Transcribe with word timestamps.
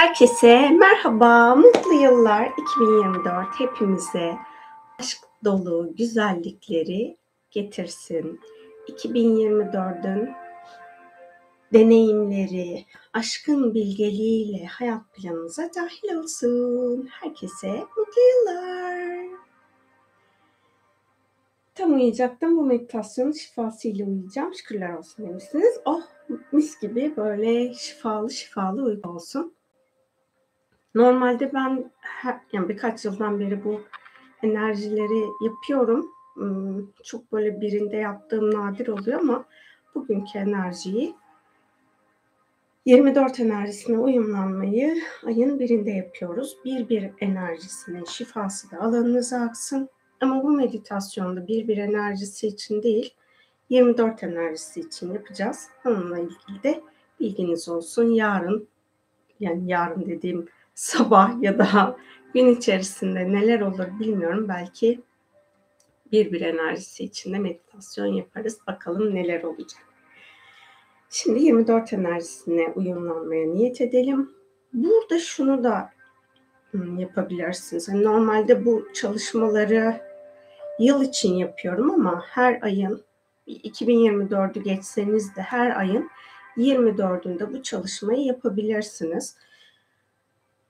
Herkese 0.00 0.70
merhaba, 0.70 1.54
mutlu 1.54 1.92
yıllar 1.94 2.52
2024 2.58 3.46
hepimize 3.58 4.36
aşk 4.98 5.18
dolu 5.44 5.96
güzellikleri 5.96 7.16
getirsin. 7.50 8.40
2024'ün 8.88 10.30
deneyimleri, 11.72 12.84
aşkın 13.12 13.74
bilgeliğiyle 13.74 14.66
hayat 14.66 15.02
planınıza 15.14 15.70
dahil 15.76 16.16
olsun. 16.16 17.08
Herkese 17.10 17.70
mutlu 17.70 18.22
yıllar. 18.30 19.26
Tam 21.74 21.92
uyuyacaktım 21.92 22.56
bu 22.56 22.64
meditasyonun 22.64 23.32
şifasıyla 23.32 24.06
uyuyacağım. 24.06 24.54
Şükürler 24.54 24.92
olsun 24.92 25.26
demişsiniz. 25.26 25.80
Oh 25.84 26.02
mis 26.52 26.80
gibi 26.80 27.16
böyle 27.16 27.74
şifalı 27.74 28.30
şifalı 28.30 28.82
uyku 28.82 29.10
olsun. 29.10 29.54
Normalde 30.94 31.54
ben 31.54 31.90
her, 32.00 32.40
yani 32.52 32.68
birkaç 32.68 33.04
yıldan 33.04 33.40
beri 33.40 33.64
bu 33.64 33.80
enerjileri 34.42 35.24
yapıyorum. 35.44 36.10
Hmm, 36.34 36.86
çok 37.04 37.32
böyle 37.32 37.60
birinde 37.60 37.96
yaptığım 37.96 38.54
nadir 38.54 38.88
oluyor 38.88 39.20
ama 39.20 39.44
bugünkü 39.94 40.38
enerjiyi 40.38 41.14
24 42.84 43.40
enerjisine 43.40 43.98
uyumlanmayı 43.98 44.96
ayın 45.26 45.58
birinde 45.58 45.90
yapıyoruz. 45.90 46.56
Bir 46.64 46.88
bir 46.88 47.10
enerjisinin 47.20 48.04
şifası 48.04 48.70
da 48.70 48.80
alanınıza 48.80 49.40
aksın. 49.40 49.88
Ama 50.20 50.42
bu 50.42 50.50
meditasyonda 50.50 51.46
bir 51.46 51.68
bir 51.68 51.76
enerjisi 51.76 52.46
için 52.46 52.82
değil, 52.82 53.14
24 53.68 54.22
enerjisi 54.22 54.80
için 54.80 55.14
yapacağız. 55.14 55.68
Onunla 55.84 56.18
ilgili 56.18 56.62
de 56.62 56.80
bilginiz 57.20 57.68
olsun. 57.68 58.04
Yarın, 58.04 58.68
yani 59.40 59.70
yarın 59.70 60.06
dediğim 60.06 60.48
sabah 60.74 61.42
ya 61.42 61.58
da 61.58 61.96
gün 62.34 62.46
içerisinde 62.46 63.32
neler 63.32 63.60
olur 63.60 63.86
bilmiyorum. 64.00 64.48
Belki 64.48 65.00
bir 66.12 66.32
bir 66.32 66.40
enerjisi 66.40 67.04
içinde 67.04 67.38
meditasyon 67.38 68.06
yaparız. 68.06 68.58
Bakalım 68.66 69.14
neler 69.14 69.42
olacak. 69.42 69.82
Şimdi 71.10 71.42
24 71.42 71.92
enerjisine 71.92 72.72
uyumlanmaya 72.74 73.46
niyet 73.46 73.80
edelim. 73.80 74.30
Burada 74.72 75.18
şunu 75.18 75.64
da 75.64 75.90
hmm, 76.70 76.98
yapabilirsiniz. 76.98 77.88
Yani 77.88 78.04
normalde 78.04 78.64
bu 78.64 78.88
çalışmaları 78.94 80.00
yıl 80.78 81.02
için 81.02 81.34
yapıyorum 81.34 81.90
ama 81.90 82.24
her 82.26 82.62
ayın 82.62 83.02
2024'ü 83.48 84.62
geçseniz 84.62 85.36
de 85.36 85.42
her 85.42 85.80
ayın 85.80 86.10
24'ünde 86.56 87.52
bu 87.52 87.62
çalışmayı 87.62 88.20
yapabilirsiniz. 88.20 89.36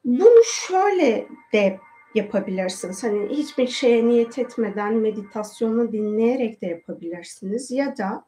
Bunu 0.04 0.44
şöyle 0.44 1.28
de 1.52 1.80
yapabilirsiniz. 2.14 3.04
Hani 3.04 3.28
hiçbir 3.28 3.66
şeye 3.66 4.08
niyet 4.08 4.38
etmeden 4.38 4.94
meditasyonu 4.94 5.92
dinleyerek 5.92 6.62
de 6.62 6.66
yapabilirsiniz. 6.66 7.70
Ya 7.70 7.96
da 7.96 8.24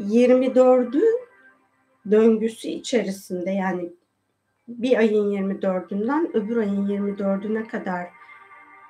24'ü 0.00 1.02
döngüsü 2.10 2.68
içerisinde 2.68 3.50
yani 3.50 3.92
bir 4.68 4.98
ayın 4.98 5.30
24'ünden 5.30 6.36
öbür 6.36 6.56
ayın 6.56 6.86
24'üne 6.86 7.68
kadar 7.68 8.08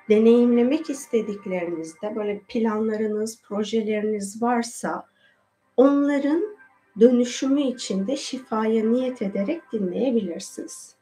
deneyimlemek 0.09 0.89
istediklerinizde 0.89 2.15
böyle 2.15 2.39
planlarınız, 2.39 3.41
projeleriniz 3.41 4.41
varsa 4.41 5.05
onların 5.77 6.56
dönüşümü 6.99 7.61
için 7.61 8.07
de 8.07 8.17
şifaya 8.17 8.85
niyet 8.85 9.21
ederek 9.21 9.61
dinleyebilirsiniz. 9.71 10.95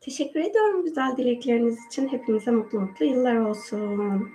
Teşekkür 0.00 0.40
ediyorum 0.40 0.84
güzel 0.84 1.16
dilekleriniz 1.16 1.86
için. 1.86 2.08
Hepinize 2.08 2.50
mutlu 2.50 2.80
mutlu 2.80 3.04
yıllar 3.04 3.36
olsun. 3.36 4.28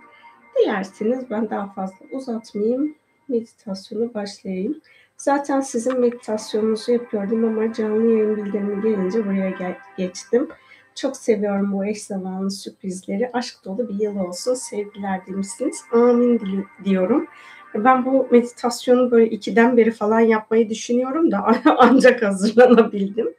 Dilerseniz 0.60 1.30
ben 1.30 1.50
daha 1.50 1.74
fazla 1.74 2.06
uzatmayayım. 2.12 2.96
Meditasyonu 3.28 4.14
başlayayım. 4.14 4.82
Zaten 5.18 5.62
sizin 5.62 6.00
meditasyonunuzu 6.00 6.92
yapıyordum 6.92 7.46
ama 7.46 7.74
canlı 7.74 8.12
yayın 8.12 8.36
bildirimi 8.36 8.82
gelince 8.82 9.26
buraya 9.26 9.78
geçtim. 9.98 10.50
Çok 10.96 11.18
seviyorum 11.18 11.74
bu 11.74 11.86
eş 11.86 12.04
zamanlı 12.04 12.52
sürprizleri. 12.52 13.30
Aşk 13.34 13.66
dolu 13.66 13.90
bir 13.90 14.00
yıl 14.00 14.16
olsun. 14.16 14.54
Sevgiler 14.54 15.28
demişsiniz. 15.28 15.82
Amin 15.92 16.66
diyorum. 16.84 17.28
Ben 17.76 18.06
bu 18.06 18.28
meditasyonu 18.32 19.12
böyle 19.12 19.30
ikiden 19.30 19.78
beri 19.78 19.92
falan 19.92 20.20
yapmayı 20.20 20.70
düşünüyorum 20.70 21.32
da 21.32 21.62
ancak 21.78 22.22
hazırlanabildim. 22.22 23.34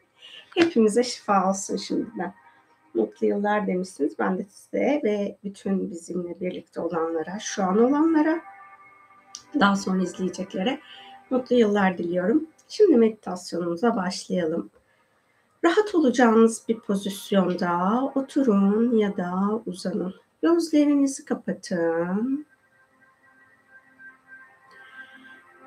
Hepimize 0.54 1.02
şifa 1.02 1.50
olsun 1.50 1.76
şimdiden. 1.76 2.34
Mutlu 2.94 3.26
yıllar 3.26 3.66
demişsiniz. 3.66 4.18
Ben 4.18 4.38
de 4.38 4.44
size 4.50 5.00
ve 5.04 5.36
bütün 5.44 5.90
bizimle 5.90 6.40
birlikte 6.40 6.80
olanlara, 6.80 7.38
şu 7.40 7.64
an 7.64 7.78
olanlara, 7.82 8.40
daha 9.60 9.76
sonra 9.76 10.02
izleyeceklere 10.02 10.80
mutlu 11.30 11.56
yıllar 11.56 11.98
diliyorum. 11.98 12.46
Şimdi 12.68 12.96
meditasyonumuza 12.96 13.96
başlayalım. 13.96 14.70
Rahat 15.64 15.94
olacağınız 15.94 16.62
bir 16.68 16.80
pozisyonda 16.80 18.02
oturun 18.14 18.96
ya 18.96 19.16
da 19.16 19.60
uzanın. 19.66 20.14
Gözlerinizi 20.42 21.24
kapatın. 21.24 22.46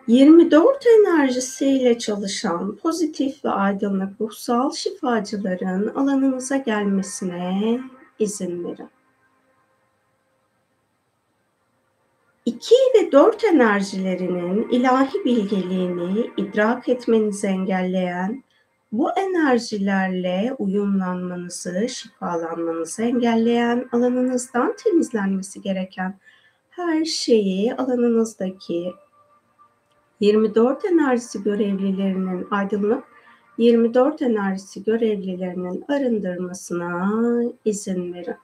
24 0.08 0.86
enerjisiyle 0.88 1.98
çalışan 1.98 2.76
pozitif 2.76 3.46
ve 3.46 3.50
aydınlık 3.50 4.22
ruhsal 4.22 4.72
şifacıların 4.72 5.88
alanınıza 5.96 6.58
gelmesine 6.58 7.80
izin 8.20 8.64
verin. 8.64 8.90
2 12.46 12.76
ve 12.96 13.12
4 13.12 13.44
enerjilerinin 13.44 14.70
ilahi 14.70 15.26
bilgeliğini 15.26 16.32
idrak 16.38 16.90
etmenizi 16.90 17.48
engelleyen 17.48 18.44
bu 18.92 19.12
enerjilerle 19.12 20.56
uyumlanmanızı, 20.60 21.90
şifalanmanızı 21.90 23.04
engelleyen, 23.04 23.90
alanınızdan 23.92 24.76
temizlenmesi 24.84 25.62
gereken 25.62 26.20
her 26.70 27.06
şeyi 27.06 27.76
alanınızdaki 27.76 28.94
24 30.20 30.86
enerjisi 30.86 31.44
görevlilerinin 31.44 32.48
aydınlık 32.52 33.04
24 33.58 34.22
enerjisi 34.22 34.84
görevlilerinin 34.84 35.86
arındırmasına 35.88 37.14
izin 37.66 38.14
verin. 38.14 38.36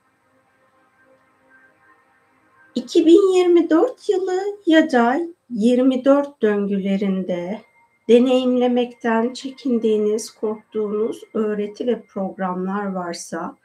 2024 2.75 4.09
yılı 4.09 4.39
ya 4.65 4.91
da 4.91 5.19
24 5.49 6.41
döngülerinde 6.41 7.61
deneyimlemekten 8.09 9.33
çekindiğiniz, 9.33 10.31
korktuğunuz 10.31 11.21
öğreti 11.33 11.87
ve 11.87 12.01
programlar 12.01 12.85
varsa 12.85 13.55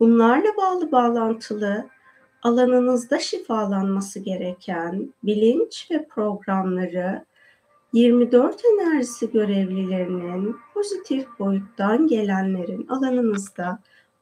bunlarla 0.00 0.56
bağlı 0.56 0.92
bağlantılı 0.92 1.88
alanınızda 2.42 3.18
şifalanması 3.18 4.20
gereken 4.20 5.12
bilinç 5.22 5.90
ve 5.90 6.06
programları 6.06 7.24
24 7.92 8.64
enerjisi 8.64 9.30
görevlilerinin 9.30 10.56
pozitif 10.74 11.26
boyuttan 11.38 12.06
gelenlerin 12.06 12.86
alanınızda 12.88 13.78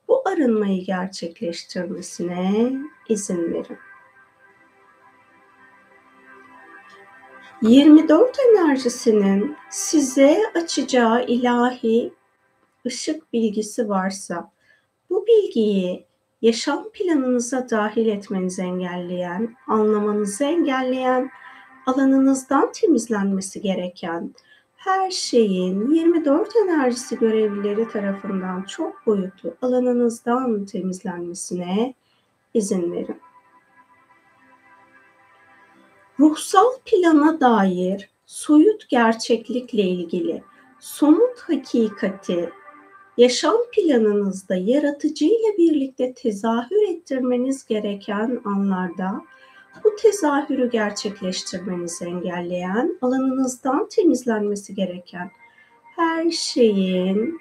bu 0.08 0.28
arınmayı 0.28 0.84
gerçekleştirmesine 0.84 2.72
izin 3.08 3.52
verin. 3.52 3.78
24 7.62 8.36
enerjisinin 8.48 9.56
size 9.70 10.40
açacağı 10.54 11.24
ilahi 11.26 12.12
ışık 12.86 13.32
bilgisi 13.32 13.88
varsa 13.88 14.50
bu 15.10 15.26
bilgiyi 15.26 16.06
yaşam 16.42 16.90
planınıza 16.92 17.70
dahil 17.70 18.06
etmenizi 18.06 18.62
engelleyen, 18.62 19.56
anlamanızı 19.66 20.44
engelleyen, 20.44 21.30
alanınızdan 21.90 22.72
temizlenmesi 22.72 23.62
gereken 23.62 24.34
her 24.76 25.10
şeyin 25.10 25.90
24 25.90 26.56
enerjisi 26.56 27.18
görevlileri 27.18 27.88
tarafından 27.88 28.62
çok 28.62 29.06
boyutlu 29.06 29.54
alanınızdan 29.62 30.64
temizlenmesine 30.64 31.94
izin 32.54 32.92
verin. 32.92 33.20
Ruhsal 36.20 36.72
plana 36.84 37.40
dair 37.40 38.10
soyut 38.26 38.88
gerçeklikle 38.88 39.82
ilgili 39.82 40.42
somut 40.80 41.40
hakikati 41.40 42.50
yaşam 43.16 43.56
planınızda 43.72 44.54
yaratıcı 44.54 45.24
ile 45.24 45.56
birlikte 45.58 46.14
tezahür 46.14 46.88
ettirmeniz 46.88 47.66
gereken 47.66 48.40
anlarda 48.44 49.22
bu 49.84 49.96
tezahürü 49.96 50.70
gerçekleştirmenizi 50.70 52.04
engelleyen, 52.04 52.98
alanınızdan 53.02 53.88
temizlenmesi 53.88 54.74
gereken 54.74 55.30
her 55.96 56.30
şeyin 56.30 57.40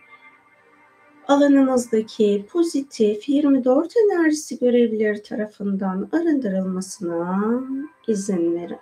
alanınızdaki 1.27 2.45
pozitif 2.51 3.29
24 3.29 3.93
enerjisi 3.97 4.59
görevlileri 4.59 5.21
tarafından 5.21 6.09
arındırılmasına 6.11 7.53
izin 8.07 8.55
verin. 8.55 8.79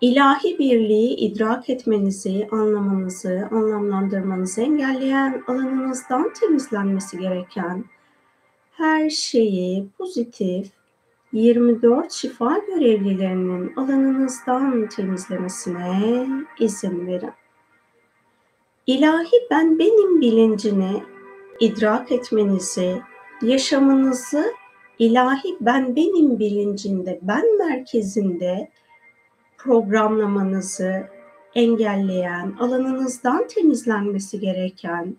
İlahi 0.00 0.58
birliği 0.58 1.14
idrak 1.16 1.70
etmenizi, 1.70 2.48
anlamanızı, 2.50 3.48
anlamlandırmanızı 3.50 4.60
engelleyen 4.60 5.42
alanınızdan 5.46 6.32
temizlenmesi 6.32 7.18
gereken 7.18 7.84
her 8.72 9.10
şeyi 9.10 9.88
pozitif 9.98 10.75
24 11.36 12.12
şifa 12.12 12.58
görevlilerinin 12.58 13.72
alanınızdan 13.76 14.88
temizlemesine 14.88 16.26
izin 16.58 17.06
verin. 17.06 17.30
İlahi 18.86 19.36
ben 19.50 19.78
benim 19.78 20.20
bilincini 20.20 21.02
idrak 21.60 22.12
etmenizi, 22.12 23.02
yaşamınızı 23.42 24.52
ilahi 24.98 25.56
ben 25.60 25.96
benim 25.96 26.38
bilincinde, 26.38 27.18
ben 27.22 27.58
merkezinde 27.58 28.70
programlamanızı 29.58 31.06
engelleyen, 31.54 32.54
alanınızdan 32.60 33.46
temizlenmesi 33.46 34.40
gereken 34.40 35.16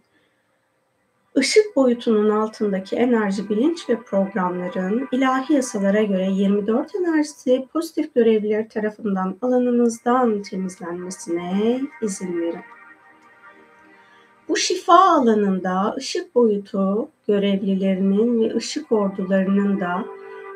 ışık 1.37 1.75
boyutunun 1.75 2.29
altındaki 2.29 2.95
enerji, 2.95 3.49
bilinç 3.49 3.89
ve 3.89 4.01
programların 4.01 5.07
ilahi 5.11 5.53
yasalara 5.53 6.03
göre 6.03 6.31
24 6.31 6.95
enerjisi 6.95 7.67
pozitif 7.73 8.15
görevliler 8.15 8.69
tarafından 8.69 9.37
alanınızdan 9.41 10.41
temizlenmesine 10.41 11.81
izin 12.01 12.41
verin. 12.41 12.61
Bu 14.49 14.57
şifa 14.57 14.99
alanında 14.99 15.95
ışık 15.97 16.35
boyutu 16.35 17.09
görevlilerinin 17.27 18.41
ve 18.41 18.55
ışık 18.55 18.91
ordularının 18.91 19.79
da 19.79 20.05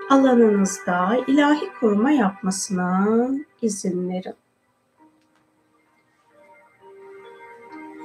alanınızda 0.10 1.18
ilahi 1.28 1.70
koruma 1.80 2.12
yapmasına 2.12 3.30
izin 3.62 4.10
verin. 4.10 4.36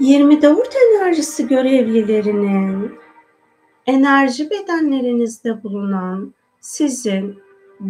24 0.01 0.75
enerjisi 0.77 1.49
görevlilerinin 1.49 2.99
enerji 3.87 4.51
bedenlerinizde 4.51 5.63
bulunan 5.63 6.35
sizin 6.61 7.39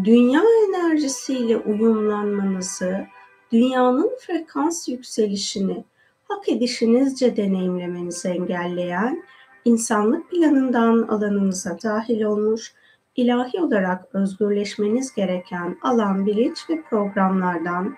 dünya 0.04 0.42
enerjisiyle 0.68 1.56
uyumlanmanızı, 1.56 3.06
dünyanın 3.52 4.10
frekans 4.20 4.88
yükselişini 4.88 5.84
hak 6.28 6.48
edişinizce 6.48 7.36
deneyimlemenizi 7.36 8.28
engelleyen 8.28 9.24
insanlık 9.64 10.30
planından 10.30 11.02
alanınıza 11.02 11.78
dahil 11.82 12.22
olmuş, 12.22 12.74
ilahi 13.16 13.60
olarak 13.60 14.14
özgürleşmeniz 14.14 15.14
gereken 15.14 15.76
alan, 15.82 16.26
bilinç 16.26 16.70
ve 16.70 16.82
programlardan 16.82 17.94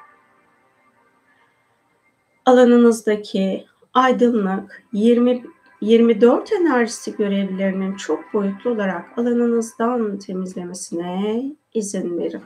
alanınızdaki 2.47 3.67
aydınlık 3.99 4.83
20 4.93 5.43
24 5.81 6.53
enerjisi 6.53 7.17
görevlilerinin 7.17 7.97
çok 7.97 8.35
boyutlu 8.35 8.71
olarak 8.71 9.19
alanınızdan 9.19 10.19
temizlemesine 10.19 11.45
izin 11.75 12.19
verin. 12.19 12.43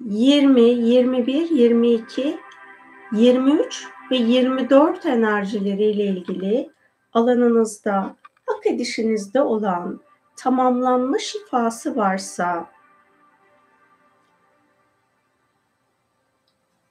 20, 0.00 0.60
21, 0.60 1.50
22, 1.50 2.38
23 3.12 3.86
ve 4.10 4.16
24 4.16 5.06
enerjileriyle 5.06 6.04
ilgili 6.04 6.70
alanınızda 7.12 8.16
hak 8.46 8.66
edişinizde 8.66 9.42
olan 9.42 10.00
tamamlanma 10.38 11.18
şifası 11.18 11.96
varsa 11.96 12.66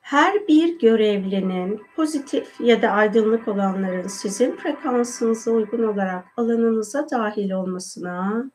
her 0.02 0.48
bir 0.48 0.80
görevlinin 0.80 1.82
pozitif 1.96 2.62
ya 2.62 2.82
da 2.82 2.90
aydınlık 2.90 3.48
olanların 3.48 4.08
sizin 4.08 4.56
frekansınıza 4.56 5.52
uygun 5.52 5.84
olarak 5.84 6.26
alanınıza 6.38 7.10
dahil 7.12 7.52
olmasına 7.52 8.52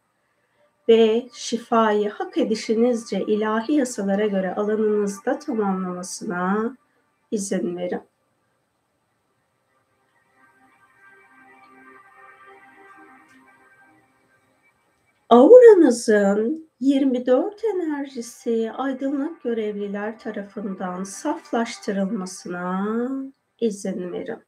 ve 0.89 1.29
şifayı 1.33 2.11
hak 2.11 2.39
edişinizce 2.39 3.21
ilahi 3.21 3.73
yasalara 3.73 4.27
göre 4.27 4.55
alanınızda 4.55 5.39
tamamlamasına 5.39 6.77
izin 7.31 7.77
verin. 7.77 8.12
Auranızın 15.33 16.71
24 16.81 17.65
enerjisi 17.65 18.73
aydınlık 18.73 19.43
görevliler 19.43 20.19
tarafından 20.19 21.05
saflaştırılmasına 21.05 22.87
izin 23.61 24.13
verin. 24.13 24.39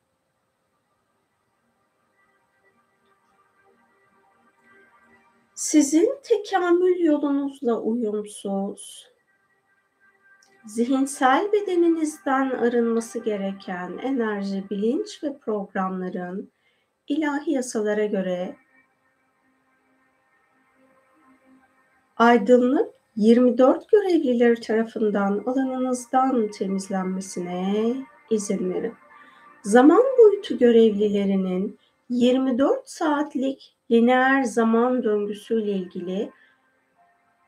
Sizin 5.54 6.18
tekamül 6.22 7.00
yolunuzla 7.00 7.80
uyumsuz, 7.80 9.08
zihinsel 10.66 11.52
bedeninizden 11.52 12.50
arınması 12.50 13.18
gereken 13.18 13.98
enerji, 13.98 14.70
bilinç 14.70 15.22
ve 15.22 15.38
programların 15.38 16.52
ilahi 17.08 17.50
yasalara 17.50 18.06
göre 18.06 18.63
aydınlık 22.16 22.94
24 23.16 23.88
görevlileri 23.88 24.60
tarafından 24.60 25.42
alanınızdan 25.46 26.50
temizlenmesine 26.50 27.94
izin 28.30 28.74
verin. 28.74 28.94
Zaman 29.62 30.02
boyutu 30.18 30.58
görevlilerinin 30.58 31.78
24 32.08 32.88
saatlik 32.88 33.76
lineer 33.90 34.42
zaman 34.42 35.02
döngüsüyle 35.02 35.72
ilgili 35.72 36.30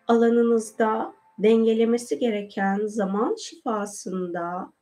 alanınızda 0.08 1.14
dengelemesi 1.38 2.18
gereken 2.18 2.86
zaman 2.86 3.34
şifasında 3.34 4.72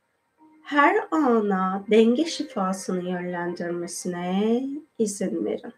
her 0.63 0.95
ana 1.11 1.85
denge 1.91 2.25
şifasını 2.25 3.09
yönlendirmesine 3.09 4.63
izin 4.99 5.45
verin. 5.45 5.73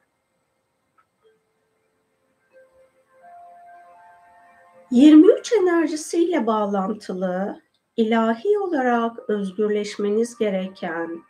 23 4.91 5.53
enerjisiyle 5.53 6.47
bağlantılı 6.47 7.61
ilahi 7.97 8.59
olarak 8.59 9.29
özgürleşmeniz 9.29 10.37
gereken 10.37 11.23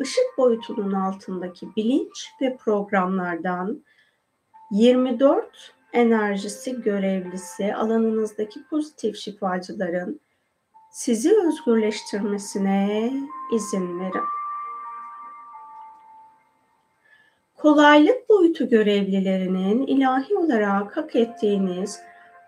ışık 0.00 0.38
boyutunun 0.38 0.92
altındaki 0.92 1.68
bilinç 1.76 2.28
ve 2.40 2.56
programlardan 2.56 3.84
24 4.70 5.74
enerjisi 5.92 6.82
görevlisi 6.82 7.74
alanınızdaki 7.74 8.64
pozitif 8.70 9.16
şifacıların 9.16 10.20
sizi 10.90 11.34
özgürleştirmesine 11.46 13.12
izin 13.52 14.00
verin. 14.00 14.24
Kolaylık 17.54 18.28
boyutu 18.28 18.68
görevlilerinin 18.68 19.86
ilahi 19.86 20.36
olarak 20.36 20.96
hak 20.96 21.16
ettiğiniz 21.16 22.00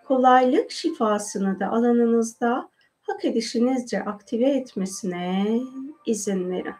kolaylık 0.09 0.71
şifasını 0.71 1.59
da 1.59 1.67
alanınızda 1.67 2.69
hak 3.01 3.25
edişinizce 3.25 4.03
aktive 4.03 4.49
etmesine 4.49 5.59
izin 6.05 6.51
verin. 6.51 6.75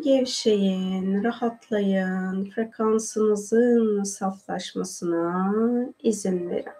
Gevşeyin, 0.00 1.24
rahatlayın, 1.24 2.50
frekansınızın 2.50 4.02
saflaşmasına 4.02 5.54
izin 6.02 6.50
verin. 6.50 6.72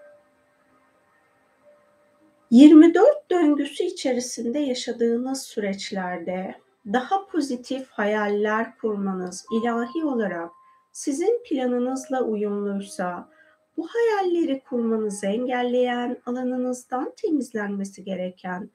24 2.50 3.30
döngüsü 3.30 3.84
içerisinde 3.84 4.58
yaşadığınız 4.58 5.42
süreçlerde 5.42 6.54
daha 6.92 7.26
pozitif 7.26 7.88
hayaller 7.90 8.78
kurmanız 8.78 9.46
ilahi 9.52 10.04
olarak 10.04 10.50
sizin 10.92 11.42
planınızla 11.44 12.22
uyumluysa 12.22 13.33
bu 13.76 13.88
hayalleri 13.88 14.62
kurmanızı 14.68 15.26
engelleyen, 15.26 16.16
alanınızdan 16.26 17.12
temizlenmesi 17.16 18.04
gereken 18.04 18.70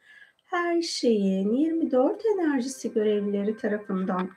her 0.45 0.81
şeyin 0.81 1.53
24 1.53 2.23
enerjisi 2.25 2.93
görevlileri 2.93 3.57
tarafından 3.57 4.29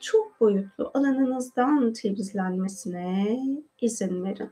çok 0.00 0.40
boyutlu 0.40 0.90
alanınızdan 0.94 1.92
temizlenmesine 1.92 3.40
izin 3.80 4.24
verin. 4.24 4.50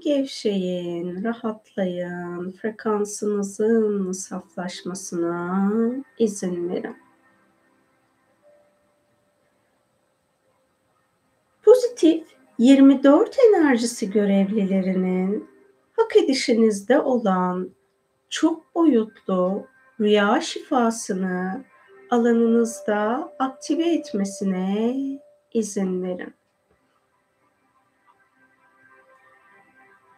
Gevşeyin, 0.00 1.24
rahatlayın, 1.24 2.50
frekansınızın 2.50 4.12
saflaşmasına 4.12 5.72
izin 6.18 6.68
verin. 6.68 7.03
Pozitif 12.04 12.26
24 12.58 13.36
enerjisi 13.48 14.10
görevlilerinin 14.10 15.48
hak 15.96 16.16
edişinizde 16.16 17.00
olan 17.00 17.70
çok 18.30 18.74
boyutlu 18.74 19.66
rüya 20.00 20.40
şifasını 20.40 21.64
alanınızda 22.10 23.32
aktive 23.38 23.94
etmesine 23.94 24.96
izin 25.54 26.02
verin. 26.02 26.34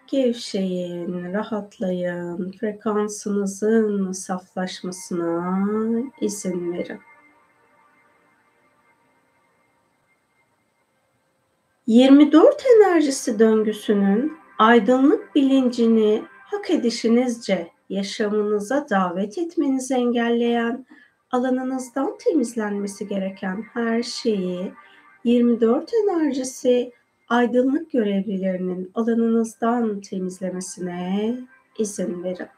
Gevşeyin, 0.07 1.33
rahatlayın, 1.33 2.53
frekansınızın 2.53 4.13
saflaşmasına 4.13 5.59
izin 6.21 6.73
verin. 6.73 7.01
24 11.87 12.65
enerjisi 12.77 13.39
döngüsünün 13.39 14.33
aydınlık 14.59 15.35
bilincini 15.35 16.23
hak 16.45 16.71
edişinizce 16.71 17.69
yaşamınıza 17.89 18.87
davet 18.91 19.39
etmenizi 19.39 19.95
engelleyen, 19.95 20.87
alanınızdan 21.31 22.19
temizlenmesi 22.19 23.09
gereken 23.09 23.65
her 23.73 24.03
şeyi 24.03 24.73
24 25.25 25.91
enerjisi 26.05 26.93
aydınlık 27.29 27.93
görevlilerinin 27.93 28.91
alanınızdan 28.95 30.01
temizlemesine 30.01 31.35
izin 31.79 32.25
verin. 32.25 32.56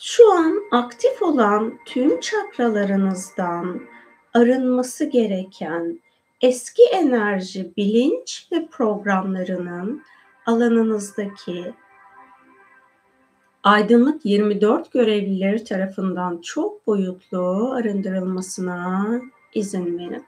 Şu 0.00 0.32
an 0.32 0.62
aktif 0.70 1.22
olan 1.22 1.78
tüm 1.84 2.20
çakralarınızdan 2.20 3.80
arınması 4.34 5.04
gereken 5.04 6.00
eski 6.40 6.82
enerji, 6.92 7.72
bilinç 7.76 8.48
ve 8.52 8.66
programlarının 8.66 10.02
alanınızdaki 10.46 11.74
aydınlık 13.62 14.24
24 14.24 14.92
görevlileri 14.92 15.64
tarafından 15.64 16.40
çok 16.40 16.86
boyutlu 16.86 17.72
arındırılmasına 17.72 19.06
izin 19.54 19.98
verin. 19.98 20.24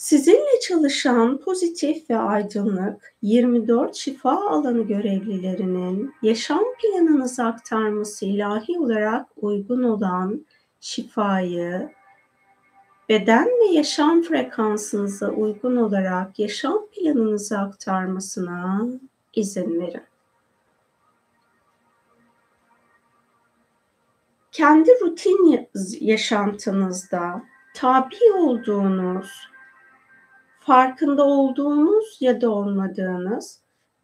Sizinle 0.00 0.60
çalışan 0.68 1.38
pozitif 1.38 2.10
ve 2.10 2.16
aydınlık 2.16 3.14
24 3.22 3.96
şifa 3.96 4.50
alanı 4.50 4.82
görevlilerinin 4.82 6.14
yaşam 6.22 6.64
planınızı 6.82 7.44
aktarması 7.44 8.24
ilahi 8.26 8.78
olarak 8.78 9.26
uygun 9.36 9.82
olan 9.82 10.46
şifayı 10.80 11.90
beden 13.08 13.46
ve 13.46 13.72
yaşam 13.72 14.22
frekansınıza 14.22 15.30
uygun 15.30 15.76
olarak 15.76 16.38
yaşam 16.38 16.86
planınızı 16.86 17.58
aktarmasına 17.58 18.86
izin 19.34 19.80
verin. 19.80 20.02
Kendi 24.52 24.90
rutin 24.90 25.68
yaşantınızda 26.00 27.42
tabi 27.74 28.32
olduğunuz, 28.38 29.50
farkında 30.60 31.24
olduğunuz 31.24 32.18
ya 32.20 32.40
da 32.40 32.50
olmadığınız, 32.50 33.60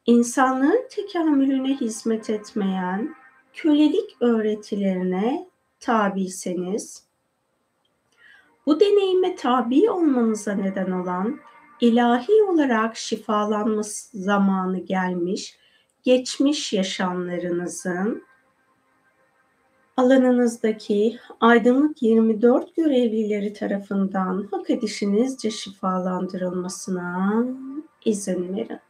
insanlığın 0.07 0.89
tekamülüne 0.91 1.77
hizmet 1.77 2.31
etmeyen 2.31 3.15
kölelik 3.55 4.17
öğretilerine 4.21 5.47
tabiseniz, 5.81 7.07
bu 8.67 8.81
deneyime 8.81 9.37
tabi 9.37 9.91
olmanıza 9.91 10.53
neden 10.53 10.91
olan 10.91 11.41
ilahi 11.81 12.43
olarak 12.43 12.97
şifalanması 12.97 14.19
zamanı 14.19 14.79
gelmiş, 14.79 15.59
geçmiş 16.03 16.73
yaşamlarınızın 16.73 18.23
alanınızdaki 19.97 21.19
aydınlık 21.41 22.03
24 22.03 22.76
görevlileri 22.76 23.53
tarafından 23.53 24.49
hak 24.50 24.71
edişinizce 24.71 25.50
şifalandırılmasına 25.50 27.45
izin 28.05 28.57
verin. 28.57 28.81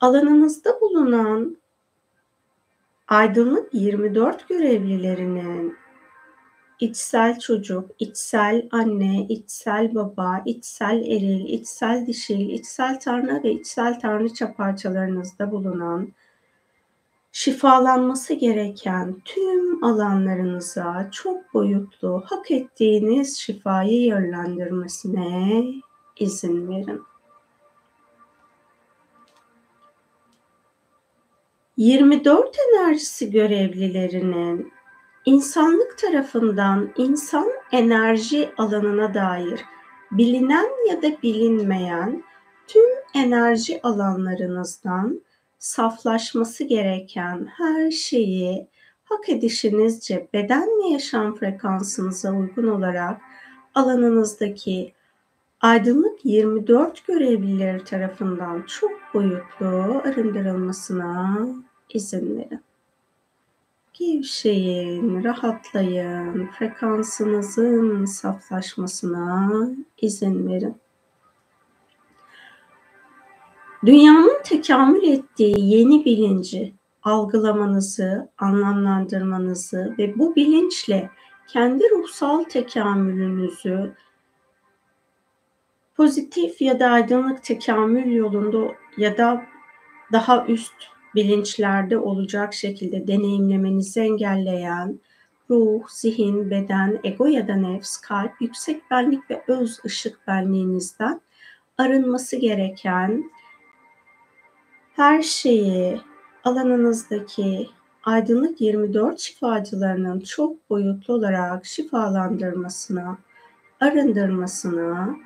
Alanınızda 0.00 0.80
bulunan 0.80 1.56
aydınlık 3.08 3.74
24 3.74 4.48
görevlilerinin 4.48 5.76
içsel 6.80 7.38
çocuk, 7.38 7.90
içsel 7.98 8.68
anne, 8.70 9.26
içsel 9.28 9.94
baba, 9.94 10.42
içsel 10.46 10.96
eril, 10.96 11.44
içsel 11.44 12.06
dişil, 12.06 12.48
içsel 12.48 13.00
tanrı 13.00 13.42
ve 13.44 13.52
içsel 13.52 14.00
tanrıça 14.00 14.54
parçalarınızda 14.54 15.50
bulunan 15.50 16.12
şifalanması 17.32 18.34
gereken 18.34 19.16
tüm 19.24 19.84
alanlarınıza 19.84 21.08
çok 21.12 21.54
boyutlu 21.54 22.22
hak 22.26 22.50
ettiğiniz 22.50 23.38
şifayı 23.38 24.06
yönlendirmesine 24.06 25.64
izin 26.16 26.68
verin. 26.68 27.02
24 31.76 32.56
enerjisi 32.68 33.30
görevlilerinin 33.30 34.72
insanlık 35.24 35.98
tarafından 35.98 36.92
insan 36.96 37.48
enerji 37.72 38.50
alanına 38.58 39.14
dair 39.14 39.60
bilinen 40.10 40.88
ya 40.88 41.02
da 41.02 41.22
bilinmeyen 41.22 42.24
tüm 42.66 42.84
enerji 43.14 43.82
alanlarınızdan 43.82 45.20
saflaşması 45.60 46.64
gereken 46.64 47.46
her 47.56 47.90
şeyi 47.90 48.68
hak 49.04 49.28
edişinizce 49.28 50.28
beden 50.32 50.68
ve 50.68 50.88
yaşam 50.88 51.36
frekansınıza 51.36 52.32
uygun 52.32 52.66
olarak 52.66 53.20
alanınızdaki 53.74 54.94
aydınlık 55.60 56.24
24 56.24 57.06
görevlileri 57.06 57.84
tarafından 57.84 58.62
çok 58.62 58.90
boyutlu 59.14 60.02
arındırılmasına 60.04 61.46
izin 61.94 62.38
verin. 62.38 62.60
Gevşeyin, 63.92 65.24
rahatlayın, 65.24 66.46
frekansınızın 66.58 68.04
saflaşmasına 68.04 69.50
izin 70.00 70.48
verin. 70.48 70.76
Dünyanın 73.86 74.42
tekamül 74.44 75.02
ettiği 75.02 75.74
yeni 75.74 76.04
bilinci 76.04 76.74
algılamanızı, 77.02 78.28
anlamlandırmanızı 78.38 79.94
ve 79.98 80.18
bu 80.18 80.36
bilinçle 80.36 81.10
kendi 81.48 81.84
ruhsal 81.90 82.44
tekamülünüzü 82.44 83.94
pozitif 85.96 86.60
ya 86.60 86.80
da 86.80 86.90
aydınlık 86.90 87.42
tekamül 87.42 88.12
yolunda 88.12 88.74
ya 88.96 89.18
da 89.18 89.42
daha 90.12 90.46
üst 90.46 90.74
bilinçlerde 91.14 91.98
olacak 91.98 92.54
şekilde 92.54 93.06
deneyimlemenizi 93.06 94.00
engelleyen 94.00 95.00
ruh, 95.50 95.88
zihin, 95.88 96.50
beden, 96.50 97.00
ego 97.04 97.26
ya 97.26 97.48
da 97.48 97.56
nefs, 97.56 97.96
kalp, 97.96 98.32
yüksek 98.40 98.90
benlik 98.90 99.30
ve 99.30 99.42
öz 99.48 99.80
ışık 99.84 100.26
benliğinizden 100.26 101.20
arınması 101.78 102.36
gereken 102.36 103.30
her 104.96 105.22
şeyi 105.22 106.00
alanınızdaki 106.44 107.70
aydınlık 108.04 108.60
24 108.60 109.20
şifacılarının 109.20 110.20
çok 110.20 110.70
boyutlu 110.70 111.14
olarak 111.14 111.66
şifalandırmasına, 111.66 113.18
arındırmasına, 113.80 115.16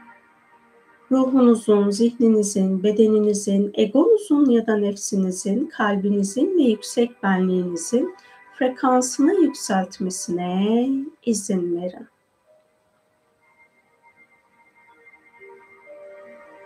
ruhunuzun, 1.12 1.90
zihninizin, 1.90 2.82
bedeninizin, 2.82 3.70
egonuzun 3.74 4.50
ya 4.50 4.66
da 4.66 4.76
nefsinizin, 4.76 5.66
kalbinizin 5.66 6.58
ve 6.58 6.62
yüksek 6.62 7.22
benliğinizin 7.22 8.14
frekansını 8.58 9.34
yükseltmesine 9.34 10.88
izin 11.26 11.76
verin. 11.76 12.13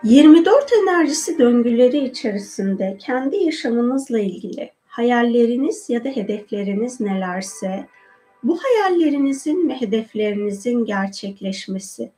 24 0.03 0.71
enerjisi 0.83 1.39
döngüleri 1.39 1.97
içerisinde 1.97 2.97
kendi 2.99 3.37
yaşamınızla 3.37 4.19
ilgili 4.19 4.71
hayalleriniz 4.87 5.89
ya 5.89 6.03
da 6.03 6.09
hedefleriniz 6.09 6.99
nelerse 6.99 7.87
bu 8.43 8.59
hayallerinizin 8.63 9.69
ve 9.69 9.81
hedeflerinizin 9.81 10.85
gerçekleşmesi, 10.85 12.11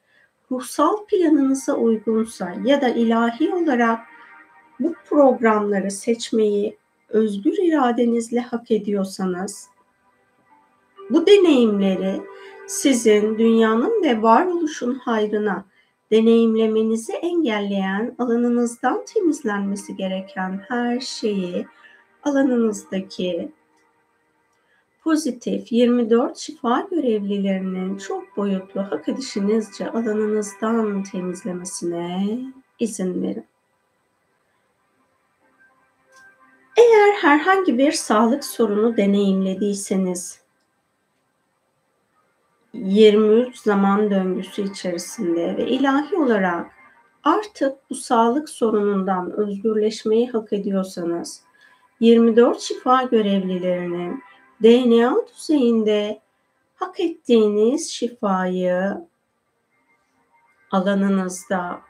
ruhsal 0.52 1.06
planınıza 1.06 1.74
uygunsa 1.74 2.54
ya 2.66 2.82
da 2.82 2.90
ilahi 2.90 3.54
olarak 3.54 4.00
bu 4.80 4.94
programları 5.10 5.92
seçmeyi 5.92 6.78
özgür 7.10 7.58
iradenizle 7.64 8.40
hak 8.40 8.72
ediyorsanız 8.72 9.68
bu 11.10 11.28
deneyimleri 11.28 12.22
sizin 12.68 13.38
dünyanın 13.38 14.04
ve 14.04 14.22
varoluşun 14.22 14.94
hayrına 14.94 15.71
deneyimlemenizi 16.12 17.14
engelleyen 17.14 18.16
alanınızdan 18.20 19.06
temizlenmesi 19.06 19.96
gereken 19.96 20.66
her 20.68 21.00
şeyi 21.00 21.66
alanınızdaki 22.24 23.52
pozitif 25.04 25.72
24 25.72 26.38
şifa 26.38 26.88
görevlilerinin 26.92 27.98
çok 27.98 28.38
boyutlu 28.38 28.82
hak 28.82 29.10
edişinizce 29.10 29.90
alanınızdan 29.90 31.04
temizlemesine 31.04 32.40
izin 32.80 33.24
verin. 33.24 33.46
Eğer 36.78 37.14
herhangi 37.22 37.78
bir 37.78 37.92
sağlık 37.92 38.44
sorunu 38.46 38.98
deneyimlediyseniz 38.98 40.41
23 42.74 43.58
zaman 43.58 44.12
döngüsü 44.12 44.72
içerisinde 44.72 45.58
ve 45.58 45.68
ilahi 45.68 46.16
olarak 46.16 46.72
artık 47.24 47.90
bu 47.90 47.96
sağlık 47.96 48.50
sorunundan 48.50 49.32
özgürleşmeyi 49.32 50.30
hak 50.30 50.54
ediyorsanız 50.54 51.44
24 52.00 52.62
şifa 52.62 53.04
görevlilerinin 53.04 54.24
DNA 54.64 55.16
düzeyinde 55.28 56.22
hak 56.76 57.00
ettiğiniz 57.00 57.92
şifayı 57.92 58.98
alanınızda 60.72 61.82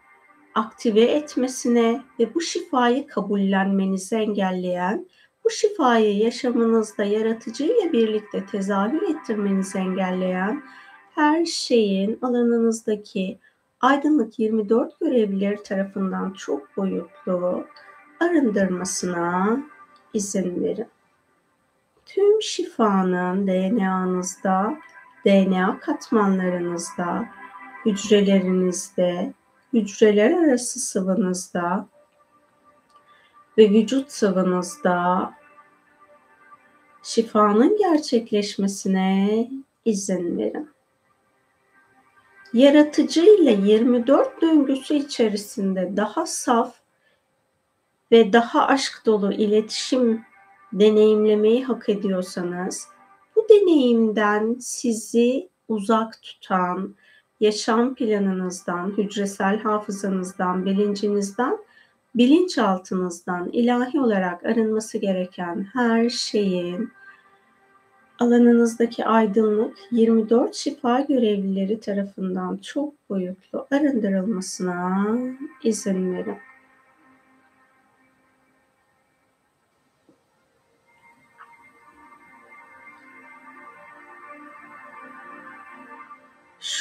aktive 0.55 1.01
etmesine 1.01 2.01
ve 2.19 2.33
bu 2.33 2.41
şifayı 2.41 3.07
kabullenmenizi 3.07 4.15
engelleyen, 4.15 5.07
bu 5.45 5.49
şifayı 5.49 6.17
yaşamınızda 6.17 7.03
yaratıcıyla 7.03 7.93
birlikte 7.93 8.45
tezahür 8.45 9.01
ettirmenizi 9.01 9.77
engelleyen 9.77 10.63
her 11.15 11.45
şeyin 11.45 12.19
alanınızdaki 12.21 13.39
aydınlık 13.81 14.39
24 14.39 14.99
görevlileri 14.99 15.63
tarafından 15.63 16.33
çok 16.33 16.77
boyutlu 16.77 17.65
arındırmasına 18.19 19.59
izin 20.13 20.63
verin. 20.63 20.87
Tüm 22.05 22.41
şifanın 22.41 23.47
DNA'nızda, 23.47 24.77
DNA 25.25 25.79
katmanlarınızda, 25.79 27.25
hücrelerinizde, 27.85 29.33
hücreler 29.73 30.31
arası 30.31 30.79
sıvınızda 30.79 31.87
ve 33.57 33.69
vücut 33.69 34.11
sıvınızda 34.11 35.33
şifanın 37.03 37.77
gerçekleşmesine 37.77 39.49
izin 39.85 40.37
verin. 40.37 40.69
Yaratıcı 42.53 43.21
ile 43.21 43.51
24 43.51 44.41
döngüsü 44.41 44.95
içerisinde 44.95 45.93
daha 45.97 46.25
saf 46.25 46.75
ve 48.11 48.33
daha 48.33 48.67
aşk 48.67 49.01
dolu 49.05 49.33
iletişim 49.33 50.21
deneyimlemeyi 50.73 51.63
hak 51.63 51.89
ediyorsanız 51.89 52.87
bu 53.35 53.49
deneyimden 53.49 54.55
sizi 54.59 55.49
uzak 55.67 56.21
tutan, 56.21 56.95
yaşam 57.39 57.95
planınızdan, 57.95 58.97
hücresel 58.97 59.59
hafızanızdan, 59.59 60.65
bilincinizden, 60.65 61.57
bilinçaltınızdan 62.15 63.49
ilahi 63.51 63.99
olarak 63.99 64.45
arınması 64.45 64.97
gereken 64.97 65.67
her 65.73 66.09
şeyin 66.09 66.91
alanınızdaki 68.19 69.05
aydınlık 69.05 69.77
24 69.91 70.55
şifa 70.55 71.01
görevlileri 71.01 71.79
tarafından 71.79 72.57
çok 72.57 73.09
boyutlu 73.09 73.67
arındırılmasına 73.71 75.07
izin 75.63 76.13
verin. 76.13 76.37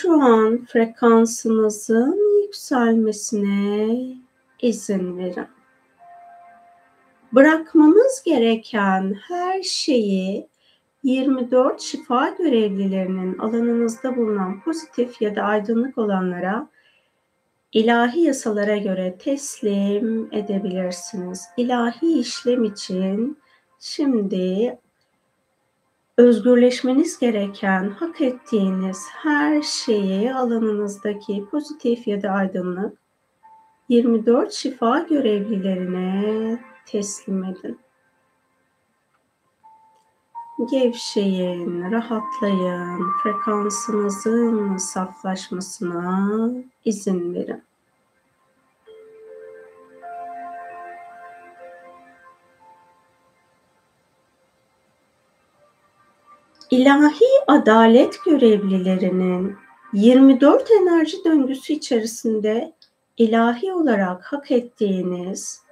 şu 0.01 0.23
an 0.23 0.65
frekansınızın 0.65 2.43
yükselmesine 2.43 3.99
izin 4.63 5.19
verin. 5.19 5.47
Bırakmanız 7.33 8.23
gereken 8.25 9.15
her 9.29 9.63
şeyi 9.63 10.49
24 11.03 11.81
şifa 11.81 12.29
görevlilerinin 12.29 13.39
alanınızda 13.39 14.17
bulunan 14.17 14.61
pozitif 14.61 15.23
ya 15.23 15.37
da 15.37 15.43
aydınlık 15.43 15.99
olanlara 15.99 16.69
ilahi 17.73 18.21
yasalara 18.21 18.77
göre 18.77 19.19
teslim 19.19 20.29
edebilirsiniz. 20.33 21.45
İlahi 21.57 22.19
işlem 22.21 22.65
için 22.65 23.39
şimdi 23.81 24.79
özgürleşmeniz 26.17 27.19
gereken, 27.19 27.91
hak 27.91 28.21
ettiğiniz 28.21 29.07
her 29.13 29.63
şeyi 29.63 30.35
alanınızdaki 30.35 31.45
pozitif 31.51 32.07
ya 32.07 32.23
da 32.23 32.31
aydınlık 32.31 33.00
24 33.91 34.53
şifa 34.53 34.99
görevlilerine 34.99 36.59
teslim 36.87 37.45
edin. 37.45 37.79
Gevşeyin, 40.71 41.91
rahatlayın, 41.91 43.01
frekansınızın 43.23 44.77
saflaşmasına 44.77 46.51
izin 46.85 47.35
verin. 47.35 47.63
İlahi 56.71 57.25
adalet 57.47 58.25
görevlilerinin 58.25 59.57
24 59.93 60.71
enerji 60.71 61.25
döngüsü 61.25 61.73
içerisinde 61.73 62.80
ilahi 63.21 63.73
olarak 63.73 64.25
hak 64.25 64.51
ettiğiniz 64.51 65.63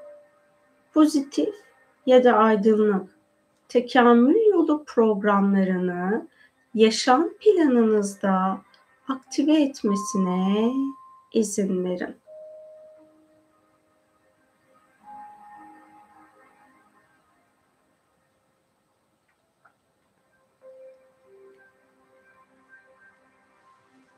pozitif 0.94 1.54
ya 2.06 2.24
da 2.24 2.32
aydınlık 2.32 3.11
tekamül 3.68 4.46
yolu 4.50 4.84
programlarını 4.84 6.28
yaşam 6.74 7.28
planınızda 7.40 8.58
aktive 9.08 9.62
etmesine 9.62 10.72
izin 11.32 11.84
verin. 11.84 12.16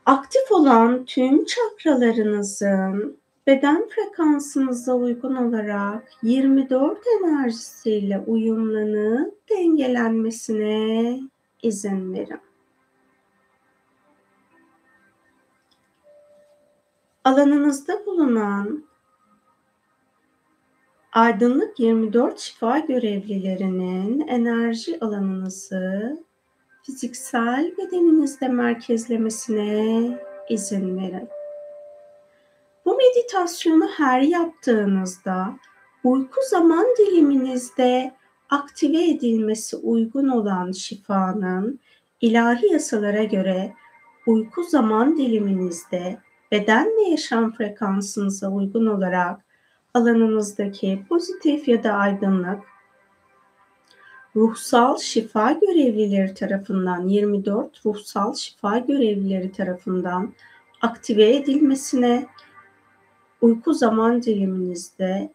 aktif 0.06 0.52
olan 0.52 1.04
tüm 1.04 1.44
çakralarınızın 1.44 3.19
beden 3.50 3.88
frekansınıza 3.88 4.94
uygun 4.94 5.36
olarak 5.36 6.12
24 6.22 6.98
enerjisiyle 7.20 8.18
uyumlanıp 8.26 9.48
dengelenmesine 9.50 11.20
izin 11.62 12.14
verin. 12.14 12.40
Alanınızda 17.24 18.06
bulunan 18.06 18.84
aydınlık 21.12 21.80
24 21.80 22.38
şifa 22.38 22.78
görevlilerinin 22.78 24.28
enerji 24.28 24.98
alanınızı 25.00 26.24
fiziksel 26.82 27.74
bedeninizde 27.78 28.48
merkezlemesine 28.48 30.18
izin 30.48 30.96
verin. 30.96 31.39
Meditasyonu 33.00 33.88
her 33.96 34.20
yaptığınızda 34.20 35.56
uyku 36.04 36.40
zaman 36.50 36.86
diliminizde 36.98 38.14
aktive 38.50 39.04
edilmesi 39.08 39.76
uygun 39.76 40.28
olan 40.28 40.72
şifanın 40.72 41.80
ilahi 42.20 42.72
yasalara 42.72 43.24
göre 43.24 43.72
uyku 44.26 44.62
zaman 44.62 45.16
diliminizde 45.16 46.18
beden 46.52 46.86
ve 46.86 47.02
yaşam 47.10 47.52
frekansınıza 47.52 48.48
uygun 48.50 48.86
olarak 48.86 49.40
alanınızdaki 49.94 51.02
pozitif 51.08 51.68
ya 51.68 51.84
da 51.84 51.92
aydınlık 51.92 52.62
ruhsal 54.36 54.98
şifa 54.98 55.52
görevlileri 55.52 56.34
tarafından 56.34 57.08
24 57.08 57.86
ruhsal 57.86 58.34
şifa 58.34 58.78
görevlileri 58.78 59.52
tarafından 59.52 60.34
aktive 60.82 61.36
edilmesine, 61.36 62.26
uyku 63.40 63.74
zaman 63.74 64.22
diliminizde 64.22 65.32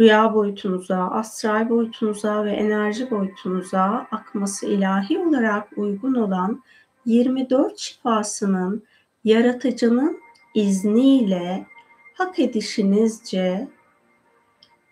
rüya 0.00 0.34
boyutunuza, 0.34 0.96
astral 0.96 1.68
boyutunuza 1.68 2.44
ve 2.44 2.50
enerji 2.50 3.10
boyutunuza 3.10 4.06
akması 4.10 4.66
ilahi 4.66 5.18
olarak 5.18 5.68
uygun 5.76 6.14
olan 6.14 6.62
24 7.06 7.78
şifasının 7.78 8.82
yaratıcının 9.24 10.20
izniyle 10.54 11.66
hak 12.14 12.38
edişinizce 12.38 13.68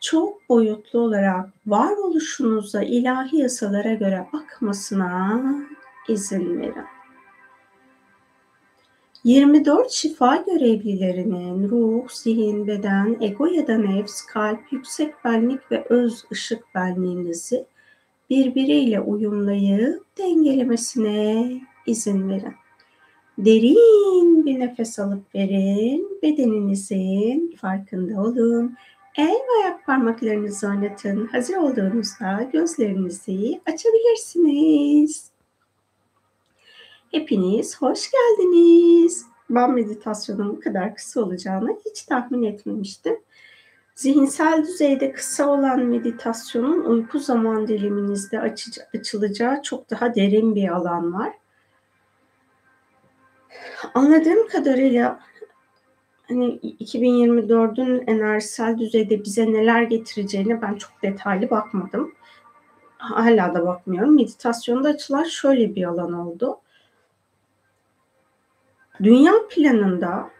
çok 0.01 0.49
boyutlu 0.49 0.99
olarak 0.99 1.51
varoluşunuza 1.67 2.83
ilahi 2.83 3.37
yasalara 3.37 3.95
göre 3.95 4.27
akmasına 4.33 5.43
izin 6.09 6.61
verin. 6.61 7.00
24 9.25 9.91
şifa 9.91 10.37
görevlilerinin 10.37 11.69
ruh, 11.69 12.09
zihin, 12.09 12.67
beden, 12.67 13.17
ego 13.21 13.47
ya 13.47 13.67
da 13.67 13.79
nefs, 13.79 14.23
kalp, 14.23 14.61
yüksek 14.73 15.25
benlik 15.25 15.73
ve 15.73 15.85
öz 15.89 16.25
ışık 16.33 16.75
benliğinizi 16.75 17.67
birbiriyle 18.31 19.01
uyumlayıp 19.01 20.19
dengelemesine 20.19 21.61
izin 21.87 22.29
verin. 22.29 22.55
Derin 23.39 24.47
bir 24.47 24.61
nefes 24.61 24.99
alıp 24.99 25.35
verin. 25.35 26.19
Bedeninizin 26.23 27.57
farkında 27.61 28.21
olun. 28.21 28.77
El 29.17 29.27
ve 29.27 29.65
ayak 29.65 29.87
parmaklarınızı 29.87 30.69
oynatın. 30.69 31.27
Hazır 31.27 31.57
olduğunuzda 31.57 32.49
gözlerinizi 32.53 33.61
açabilirsiniz. 33.67 35.31
Hepiniz 37.11 37.83
hoş 37.83 38.11
geldiniz. 38.11 39.27
Ben 39.51 39.73
meditasyonun 39.73 40.57
bu 40.57 40.61
kadar 40.61 40.95
kısa 40.95 41.21
olacağını 41.21 41.77
hiç 41.87 42.03
tahmin 42.03 42.43
etmemiştim. 42.43 43.21
Zihinsel 43.95 44.63
düzeyde 44.63 45.13
kısa 45.13 45.49
olan 45.49 45.81
meditasyonun 45.81 46.85
uyku 46.85 47.19
zaman 47.19 47.69
diliminizde 47.69 48.41
açılacağı 48.95 49.63
çok 49.63 49.91
daha 49.91 50.15
derin 50.15 50.55
bir 50.55 50.69
alan 50.69 51.15
var. 51.15 51.33
Anladığım 53.95 54.49
kadarıyla 54.49 55.21
hani 56.29 56.59
2024'ün 56.59 58.07
enerjisel 58.07 58.79
düzeyde 58.79 59.25
bize 59.25 59.53
neler 59.53 59.83
getireceğine 59.83 60.63
ben 60.63 60.75
çok 60.75 61.03
detaylı 61.03 61.51
bakmadım. 61.51 62.15
Hala 62.99 63.55
da 63.55 63.67
bakmıyorum. 63.67 64.17
Meditasyonda 64.17 64.89
açılan 64.89 65.25
şöyle 65.25 65.75
bir 65.75 65.85
alan 65.85 66.13
oldu. 66.13 66.61
Dünya 69.03 69.33
planında 69.51 70.31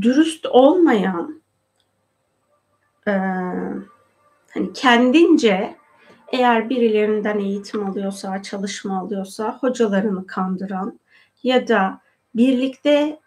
dürüst 0.00 0.46
olmayan 0.46 1.42
e, 3.06 3.12
hani 4.50 4.72
kendince 4.74 5.76
eğer 6.32 6.70
birilerinden 6.70 7.38
eğitim 7.38 7.86
alıyorsa, 7.86 8.42
çalışma 8.42 8.98
alıyorsa 8.98 9.58
hocalarını 9.60 10.26
kandıran 10.26 11.00
ya 11.42 11.68
da 11.68 12.00
birlikte 12.34 13.20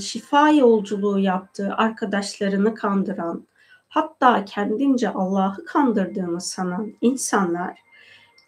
şifa 0.00 0.50
yolculuğu 0.50 1.18
yaptığı 1.18 1.74
arkadaşlarını 1.74 2.74
kandıran, 2.74 3.46
hatta 3.88 4.44
kendince 4.44 5.08
Allah'ı 5.08 5.64
kandırdığını 5.64 6.40
sanan 6.40 6.92
insanlar 7.00 7.78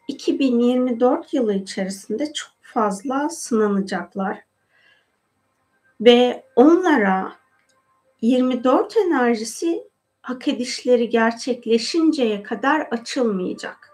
2024 0.08 1.34
yılı 1.34 1.54
içerisinde 1.54 2.32
çok 2.32 2.51
fazla 2.72 3.28
sınanacaklar. 3.28 4.38
Ve 6.00 6.44
onlara 6.56 7.32
24 8.20 8.96
enerjisi 8.96 9.84
hak 10.22 10.48
edişleri 10.48 11.08
gerçekleşinceye 11.08 12.42
kadar 12.42 12.80
açılmayacak. 12.80 13.90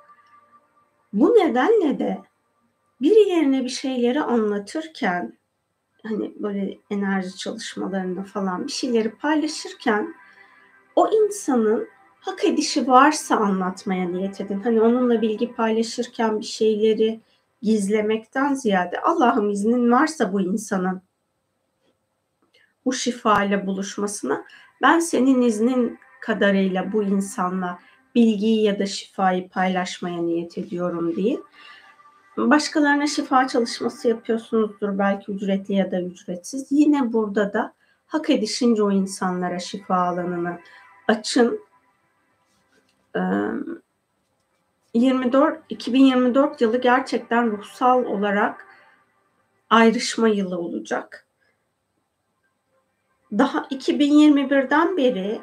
Bu 1.12 1.28
nedenle 1.28 1.98
de 1.98 2.18
birilerine 3.00 3.64
bir 3.64 3.68
şeyleri 3.68 4.20
anlatırken 4.20 5.38
hani 6.02 6.32
böyle 6.36 6.78
enerji 6.90 7.36
çalışmalarını 7.36 8.24
falan 8.24 8.66
bir 8.66 8.72
şeyleri 8.72 9.10
paylaşırken 9.10 10.14
o 10.96 11.10
insanın 11.12 11.88
hak 12.20 12.44
edişi 12.44 12.88
varsa 12.88 13.36
anlatmaya 13.36 14.08
niyet 14.08 14.40
edin. 14.40 14.60
Hani 14.60 14.80
onunla 14.80 15.22
bilgi 15.22 15.52
paylaşırken 15.52 16.40
bir 16.40 16.46
şeyleri 16.46 17.20
gizlemekten 17.62 18.54
ziyade 18.54 19.00
Allah'ım 19.00 19.50
iznin 19.50 19.92
varsa 19.92 20.32
bu 20.32 20.40
insanın 20.40 21.02
bu 22.84 22.92
şifa 22.92 23.44
ile 23.44 23.66
buluşmasına 23.66 24.44
ben 24.82 24.98
senin 24.98 25.42
iznin 25.42 25.98
kadarıyla 26.20 26.92
bu 26.92 27.02
insanla 27.02 27.78
bilgiyi 28.14 28.62
ya 28.62 28.78
da 28.78 28.86
şifayı 28.86 29.48
paylaşmaya 29.48 30.22
niyet 30.22 30.58
ediyorum 30.58 31.16
diye. 31.16 31.40
Başkalarına 32.36 33.06
şifa 33.06 33.48
çalışması 33.48 34.08
yapıyorsunuzdur 34.08 34.98
belki 34.98 35.32
ücretli 35.32 35.74
ya 35.74 35.90
da 35.90 36.00
ücretsiz. 36.00 36.66
Yine 36.70 37.12
burada 37.12 37.52
da 37.52 37.74
hak 38.06 38.30
edişince 38.30 38.82
o 38.82 38.90
insanlara 38.90 39.58
şifa 39.58 39.94
alanını 39.94 40.58
açın. 41.08 41.60
24 44.94 45.64
2024 45.68 46.60
yılı 46.60 46.80
gerçekten 46.80 47.50
ruhsal 47.50 48.04
olarak 48.04 48.66
ayrışma 49.70 50.28
yılı 50.28 50.58
olacak. 50.58 51.26
Daha 53.32 53.58
2021'den 53.58 54.96
beri 54.96 55.40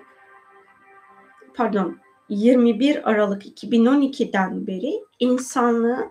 pardon 1.55 1.99
21 2.29 3.09
Aralık 3.09 3.45
2012'den 3.45 4.67
beri 4.67 5.03
insanlığı 5.19 6.09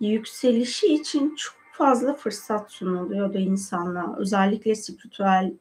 yükselişi 0.00 0.94
için 0.94 1.34
çok 1.34 1.56
fazla 1.72 2.14
fırsat 2.14 2.72
sunuluyordu 2.72 3.38
insanlığa. 3.38 4.16
Özellikle 4.18 4.74
spiritüel 4.74 5.52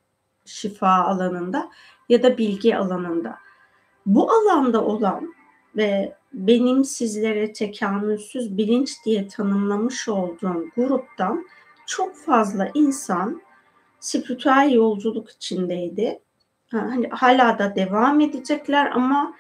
şifa 0.46 0.90
alanında 0.90 1.70
ya 2.10 2.24
da 2.24 2.38
bilgi 2.38 2.78
alanında. 2.78 3.38
Bu 4.06 4.32
alanda 4.32 4.86
olan 4.86 5.34
ve 5.76 6.16
benim 6.38 6.84
sizlere 6.84 7.54
tekamülsüz 7.54 8.58
bilinç 8.58 9.06
diye 9.06 9.28
tanımlamış 9.28 10.10
olduğum 10.10 10.66
gruptan 10.76 11.46
çok 11.86 12.16
fazla 12.16 12.72
insan 12.74 13.42
spiritüel 14.00 14.72
yolculuk 14.72 15.30
içindeydi. 15.30 16.20
Hani 16.72 17.08
hala 17.10 17.60
da 17.60 17.76
devam 17.76 18.22
edecekler 18.22 18.92
ama 18.92 19.34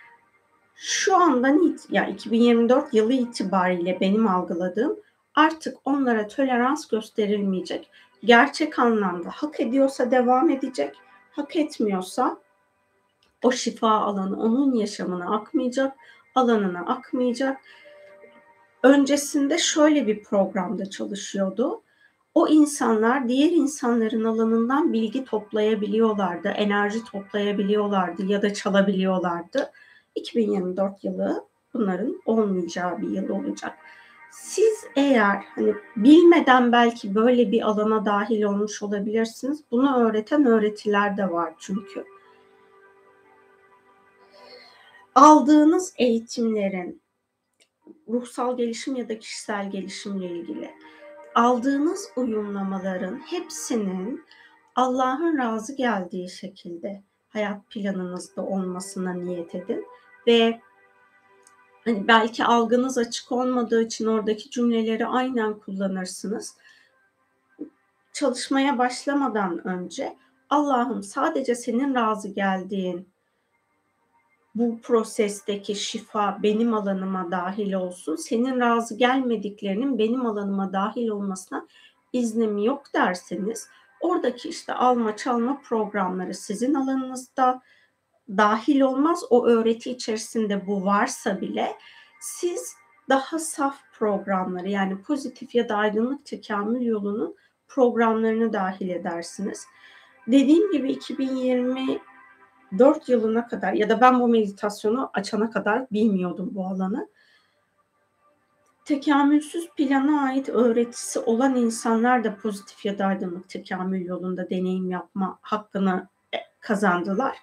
şu 0.75 1.15
andan 1.15 1.63
ya 1.63 1.73
yani 1.89 2.13
2024 2.13 2.93
yılı 2.93 3.13
itibariyle 3.13 3.97
benim 4.01 4.27
algıladığım 4.27 4.99
artık 5.35 5.77
onlara 5.85 6.27
tolerans 6.27 6.87
gösterilmeyecek. 6.87 7.89
Gerçek 8.23 8.79
anlamda 8.79 9.29
hak 9.29 9.59
ediyorsa 9.59 10.11
devam 10.11 10.49
edecek, 10.49 10.95
hak 11.31 11.55
etmiyorsa 11.55 12.37
o 13.43 13.51
şifa 13.51 13.91
alanı 13.91 14.41
onun 14.41 14.75
yaşamına 14.75 15.35
akmayacak, 15.35 15.97
alanına 16.37 16.79
akmayacak. 16.79 17.57
Öncesinde 18.83 19.57
şöyle 19.57 20.07
bir 20.07 20.23
programda 20.23 20.89
çalışıyordu. 20.89 21.81
O 22.33 22.47
insanlar 22.47 23.27
diğer 23.27 23.51
insanların 23.51 24.23
alanından 24.23 24.93
bilgi 24.93 25.25
toplayabiliyorlardı, 25.25 26.47
enerji 26.47 27.03
toplayabiliyorlardı 27.03 28.25
ya 28.25 28.41
da 28.41 28.53
çalabiliyorlardı 28.53 29.71
2024 30.15 31.03
yılı 31.03 31.45
bunların 31.73 32.21
olmayacağı 32.25 33.01
bir 33.01 33.09
yıl 33.09 33.29
olacak. 33.29 33.73
Siz 34.31 34.85
eğer 34.95 35.43
hani 35.55 35.73
bilmeden 35.95 36.71
belki 36.71 37.15
böyle 37.15 37.51
bir 37.51 37.61
alana 37.61 38.05
dahil 38.05 38.43
olmuş 38.43 38.83
olabilirsiniz. 38.83 39.63
Bunu 39.71 39.97
öğreten 39.99 40.45
öğretiler 40.45 41.17
de 41.17 41.31
var 41.31 41.53
çünkü. 41.59 42.16
Aldığınız 45.17 45.93
eğitimlerin 45.97 47.01
ruhsal 48.09 48.57
gelişim 48.57 48.95
ya 48.95 49.09
da 49.09 49.19
kişisel 49.19 49.71
gelişimle 49.71 50.25
ilgili 50.25 50.71
aldığınız 51.35 52.09
uyumlamaların 52.15 53.15
hepsinin 53.15 54.25
Allah'ın 54.75 55.37
razı 55.37 55.75
geldiği 55.75 56.29
şekilde 56.29 57.03
hayat 57.29 57.69
planınızda 57.69 58.45
olmasına 58.45 59.13
niyet 59.13 59.55
edin 59.55 59.85
ve 60.27 60.61
hani 61.85 62.07
belki 62.07 62.43
algınız 62.45 62.97
açık 62.97 63.31
olmadığı 63.31 63.83
için 63.83 64.05
oradaki 64.05 64.49
cümleleri 64.49 65.05
aynen 65.05 65.53
kullanırsınız. 65.53 66.55
Çalışmaya 68.13 68.77
başlamadan 68.77 69.67
önce 69.67 70.17
Allah'ım 70.49 71.03
sadece 71.03 71.55
senin 71.55 71.95
razı 71.95 72.27
geldiğin 72.27 73.09
bu 74.57 74.81
prosesteki 74.81 75.75
şifa 75.75 76.39
benim 76.43 76.73
alanıma 76.73 77.31
dahil 77.31 77.73
olsun. 77.73 78.15
Senin 78.15 78.59
razı 78.59 78.97
gelmediklerinin 78.97 79.99
benim 79.99 80.25
alanıma 80.25 80.73
dahil 80.73 81.07
olmasına 81.07 81.67
iznim 82.13 82.57
yok 82.57 82.83
derseniz 82.93 83.67
oradaki 83.99 84.49
işte 84.49 84.73
alma 84.73 85.15
çalma 85.15 85.61
programları 85.61 86.33
sizin 86.33 86.73
alanınızda 86.73 87.61
dahil 88.29 88.81
olmaz. 88.81 89.23
O 89.29 89.45
öğreti 89.45 89.91
içerisinde 89.91 90.67
bu 90.67 90.85
varsa 90.85 91.41
bile 91.41 91.75
siz 92.21 92.75
daha 93.09 93.39
saf 93.39 93.77
programları 93.93 94.69
yani 94.69 95.01
pozitif 95.01 95.55
ya 95.55 95.69
da 95.69 95.75
aydınlık 95.75 96.25
tekamül 96.25 96.81
yolunun 96.81 97.35
programlarını 97.67 98.53
dahil 98.53 98.89
edersiniz. 98.89 99.65
Dediğim 100.27 100.71
gibi 100.71 100.91
2024 102.71 103.09
yılına 103.09 103.47
kadar 103.47 103.73
ya 103.73 103.89
da 103.89 104.01
ben 104.01 104.19
bu 104.19 104.27
meditasyonu 104.27 105.09
açana 105.13 105.49
kadar 105.49 105.89
bilmiyordum 105.91 106.49
bu 106.51 106.65
alanı. 106.65 107.09
Tekamülsüz 108.85 109.69
plana 109.77 110.21
ait 110.21 110.49
öğretisi 110.49 111.19
olan 111.19 111.55
insanlar 111.55 112.23
da 112.23 112.35
pozitif 112.35 112.85
ya 112.85 112.97
da 112.97 113.05
aydınlık 113.05 113.49
tekamül 113.49 114.05
yolunda 114.05 114.49
deneyim 114.49 114.89
yapma 114.89 115.39
hakkını 115.41 116.07
e, 116.33 116.37
kazandılar. 116.59 117.37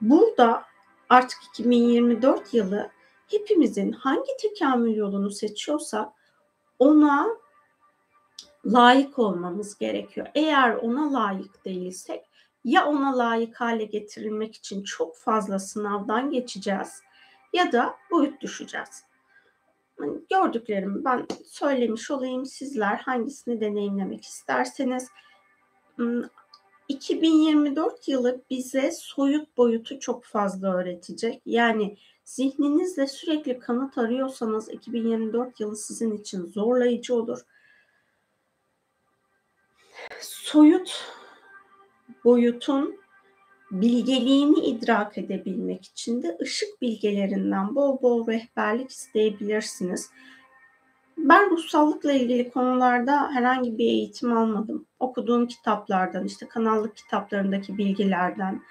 Burada 0.00 0.62
artık 1.08 1.38
2024 1.48 2.54
yılı 2.54 2.90
hepimizin 3.26 3.92
hangi 3.92 4.30
tekamül 4.42 4.94
yolunu 4.94 5.30
seçiyorsa 5.30 6.12
ona 6.78 7.28
layık 8.66 9.18
olmamız 9.18 9.78
gerekiyor. 9.78 10.26
Eğer 10.34 10.74
ona 10.74 11.12
layık 11.12 11.64
değilsek 11.64 12.24
ya 12.66 12.86
ona 12.86 13.18
layık 13.18 13.60
hale 13.60 13.84
getirilmek 13.84 14.54
için 14.54 14.82
çok 14.82 15.16
fazla 15.16 15.58
sınavdan 15.58 16.30
geçeceğiz 16.30 17.02
ya 17.52 17.72
da 17.72 17.96
boyut 18.10 18.40
düşeceğiz. 18.40 19.04
Hani 19.98 20.18
gördüklerimi 20.30 21.04
ben 21.04 21.26
söylemiş 21.44 22.10
olayım. 22.10 22.46
Sizler 22.46 22.96
hangisini 22.96 23.60
deneyimlemek 23.60 24.24
isterseniz 24.24 25.08
2024 26.88 28.08
yılı 28.08 28.42
bize 28.50 28.90
soyut 28.90 29.56
boyutu 29.56 30.00
çok 30.00 30.24
fazla 30.24 30.74
öğretecek. 30.74 31.42
Yani 31.46 31.96
zihninizle 32.24 33.06
sürekli 33.06 33.58
kanıt 33.58 33.98
arıyorsanız 33.98 34.68
2024 34.68 35.60
yılı 35.60 35.76
sizin 35.76 36.16
için 36.16 36.46
zorlayıcı 36.46 37.14
olur. 37.14 37.40
Soyut 40.20 41.06
boyutun 42.26 42.98
bilgeliğini 43.70 44.58
idrak 44.58 45.18
edebilmek 45.18 45.84
için 45.84 46.22
de 46.22 46.38
ışık 46.42 46.82
bilgelerinden 46.82 47.74
bol 47.74 48.02
bol 48.02 48.26
rehberlik 48.26 48.90
isteyebilirsiniz. 48.90 50.10
Ben 51.18 51.50
ruhsallıkla 51.50 52.12
ilgili 52.12 52.50
konularda 52.50 53.30
herhangi 53.32 53.78
bir 53.78 53.84
eğitim 53.84 54.36
almadım. 54.36 54.86
Okuduğum 55.00 55.46
kitaplardan, 55.46 56.24
işte 56.24 56.48
kanallık 56.48 56.96
kitaplarındaki 56.96 57.78
bilgilerden 57.78 58.62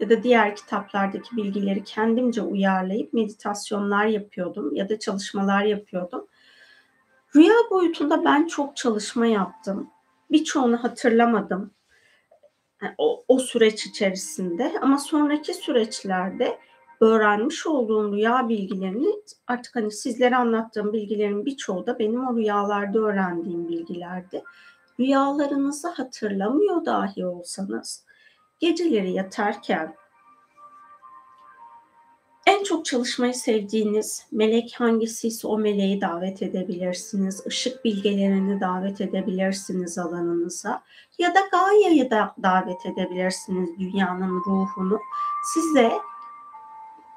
ya 0.00 0.10
da 0.10 0.22
diğer 0.22 0.56
kitaplardaki 0.56 1.36
bilgileri 1.36 1.84
kendimce 1.84 2.42
uyarlayıp 2.42 3.12
meditasyonlar 3.12 4.06
yapıyordum 4.06 4.74
ya 4.74 4.88
da 4.88 4.98
çalışmalar 4.98 5.64
yapıyordum. 5.64 6.26
Rüya 7.36 7.54
boyutunda 7.70 8.24
ben 8.24 8.46
çok 8.46 8.76
çalışma 8.76 9.26
yaptım. 9.26 9.90
Birçoğunu 10.30 10.84
hatırlamadım 10.84 11.70
o, 12.98 13.24
o 13.28 13.38
süreç 13.38 13.86
içerisinde 13.86 14.72
ama 14.82 14.98
sonraki 14.98 15.54
süreçlerde 15.54 16.58
öğrenmiş 17.00 17.66
olduğum 17.66 18.12
rüya 18.12 18.48
bilgilerini 18.48 19.08
artık 19.46 19.76
hani 19.76 19.90
sizlere 19.90 20.36
anlattığım 20.36 20.92
bilgilerin 20.92 21.46
birçoğu 21.46 21.86
da 21.86 21.98
benim 21.98 22.26
o 22.26 22.36
rüyalarda 22.36 22.98
öğrendiğim 22.98 23.68
bilgilerdi. 23.68 24.42
Rüyalarınızı 25.00 25.88
hatırlamıyor 25.88 26.84
dahi 26.84 27.26
olsanız 27.26 28.04
geceleri 28.60 29.12
yatarken 29.12 29.94
en 32.48 32.64
çok 32.64 32.84
çalışmayı 32.84 33.34
sevdiğiniz 33.34 34.26
melek 34.32 34.74
hangisiyse 34.78 35.48
o 35.48 35.58
meleği 35.58 36.00
davet 36.00 36.42
edebilirsiniz. 36.42 37.46
Işık 37.46 37.84
bilgelerini 37.84 38.60
davet 38.60 39.00
edebilirsiniz 39.00 39.98
alanınıza. 39.98 40.82
Ya 41.18 41.34
da 41.34 41.40
Gaia'yı 41.52 42.10
da 42.10 42.34
davet 42.42 42.86
edebilirsiniz 42.86 43.70
dünyanın 43.78 44.42
ruhunu. 44.46 44.98
Size 45.54 45.92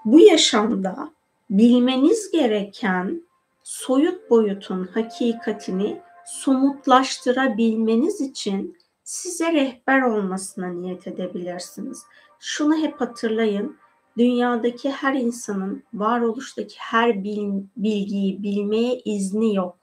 bu 0.05 0.19
yaşamda 0.19 1.11
bilmeniz 1.49 2.31
gereken 2.31 3.21
soyut 3.63 4.29
boyutun 4.29 4.89
hakikatini 4.93 6.01
somutlaştırabilmeniz 6.25 8.21
için 8.21 8.77
size 9.03 9.53
rehber 9.53 10.01
olmasına 10.01 10.67
niyet 10.67 11.07
edebilirsiniz. 11.07 12.03
Şunu 12.39 12.77
hep 12.77 13.01
hatırlayın 13.01 13.80
dünyadaki 14.17 14.91
her 14.91 15.13
insanın 15.13 15.83
varoluştaki 15.93 16.75
her 16.77 17.23
bilgiyi 17.23 18.43
bilmeye 18.43 18.99
izni 18.99 19.55
yok. 19.55 19.77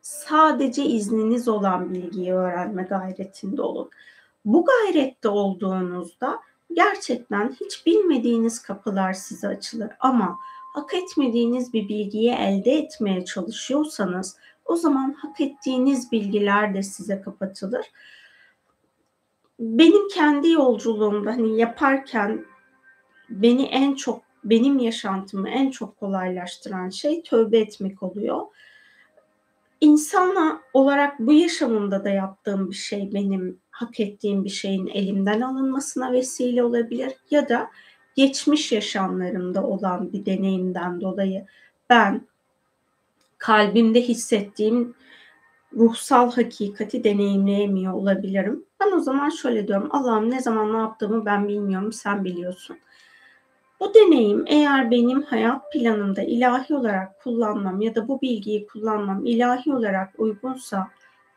Sadece 0.00 0.84
izniniz 0.84 1.48
olan 1.48 1.94
bilgiyi 1.94 2.32
öğrenme 2.32 2.82
gayretinde 2.82 3.62
olun. 3.62 3.90
Bu 4.44 4.64
gayrette 4.64 5.28
olduğunuzda 5.28 6.40
gerçekten 6.72 7.56
hiç 7.60 7.86
bilmediğiniz 7.86 8.62
kapılar 8.62 9.12
size 9.12 9.48
açılır 9.48 9.90
ama 10.00 10.38
hak 10.74 10.94
etmediğiniz 10.94 11.72
bir 11.72 11.88
bilgiyi 11.88 12.30
elde 12.30 12.72
etmeye 12.72 13.24
çalışıyorsanız 13.24 14.36
o 14.64 14.76
zaman 14.76 15.12
hak 15.12 15.40
ettiğiniz 15.40 16.12
bilgiler 16.12 16.74
de 16.74 16.82
size 16.82 17.20
kapatılır. 17.20 17.86
Benim 19.60 20.08
kendi 20.08 20.50
yolculuğumda 20.50 21.30
hani 21.30 21.60
yaparken 21.60 22.44
beni 23.30 23.62
en 23.62 23.94
çok 23.94 24.22
benim 24.44 24.78
yaşantımı 24.78 25.48
en 25.48 25.70
çok 25.70 26.00
kolaylaştıran 26.00 26.88
şey 26.88 27.22
tövbe 27.22 27.58
etmek 27.58 28.02
oluyor. 28.02 28.40
İnsanla 29.80 30.60
olarak 30.72 31.20
bu 31.20 31.32
yaşamımda 31.32 32.04
da 32.04 32.08
yaptığım 32.08 32.70
bir 32.70 32.76
şey 32.76 33.14
benim 33.14 33.58
hak 33.70 34.00
ettiğim 34.00 34.44
bir 34.44 34.50
şeyin 34.50 34.86
elimden 34.86 35.40
alınmasına 35.40 36.12
vesile 36.12 36.64
olabilir 36.64 37.12
ya 37.30 37.48
da 37.48 37.70
geçmiş 38.16 38.72
yaşamlarımda 38.72 39.62
olan 39.66 40.12
bir 40.12 40.26
deneyimden 40.26 41.00
dolayı 41.00 41.46
ben 41.90 42.26
kalbimde 43.38 44.02
hissettiğim 44.02 44.94
ruhsal 45.76 46.32
hakikati 46.32 47.04
deneyimleyemiyor 47.04 47.92
olabilirim. 47.92 48.64
Ben 48.80 48.92
o 48.92 49.00
zaman 49.00 49.28
şöyle 49.28 49.68
diyorum. 49.68 49.88
Allah'ım 49.90 50.30
ne 50.30 50.40
zaman 50.40 50.72
ne 50.72 50.76
yaptığımı 50.76 51.26
ben 51.26 51.48
bilmiyorum, 51.48 51.92
sen 51.92 52.24
biliyorsun. 52.24 52.76
Bu 53.80 53.94
deneyim 53.94 54.44
eğer 54.46 54.90
benim 54.90 55.22
hayat 55.22 55.72
planımda 55.72 56.22
ilahi 56.22 56.74
olarak 56.74 57.20
kullanmam 57.20 57.80
ya 57.80 57.94
da 57.94 58.08
bu 58.08 58.20
bilgiyi 58.20 58.66
kullanmam 58.66 59.26
ilahi 59.26 59.72
olarak 59.72 60.12
uygunsa 60.18 60.88